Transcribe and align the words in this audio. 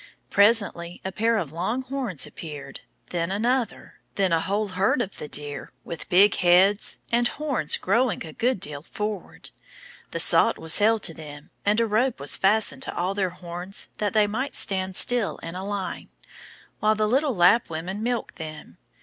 Presently, 0.31 0.99
a 1.05 1.11
pair 1.11 1.37
of 1.37 1.51
long 1.51 1.83
horns 1.83 2.25
appeared, 2.25 2.79
then 3.11 3.29
another, 3.29 3.99
then 4.15 4.33
a 4.33 4.41
whole 4.41 4.69
herd 4.69 4.99
of 4.99 5.17
the 5.17 5.27
deer 5.27 5.71
with 5.83 6.09
big 6.09 6.37
heads 6.37 6.97
and 7.11 7.27
horns 7.27 7.77
growing 7.77 8.25
a 8.25 8.33
good 8.33 8.59
deal 8.59 8.81
forward. 8.81 9.51
The 10.09 10.19
salt 10.19 10.57
was 10.57 10.79
held 10.79 11.03
to 11.03 11.13
them, 11.13 11.51
and 11.63 11.79
a 11.79 11.85
rope 11.85 12.19
was 12.19 12.35
fastened 12.35 12.81
to 12.81 12.95
all 12.97 13.13
their 13.13 13.29
horns 13.29 13.89
that 13.99 14.13
they 14.13 14.25
might 14.25 14.55
stand 14.55 14.95
still 14.95 15.37
in 15.43 15.53
a 15.53 15.63
line, 15.63 16.07
while 16.79 16.95
the 16.95 17.07
little 17.07 17.35
Lapp 17.35 17.69
women 17.69 18.01
milked 18.01 18.37
them. 18.37 18.79